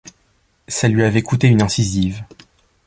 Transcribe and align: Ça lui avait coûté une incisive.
Ça 0.67 0.87
lui 0.87 1.03
avait 1.03 1.21
coûté 1.21 1.45
une 1.47 1.61
incisive. 1.61 2.23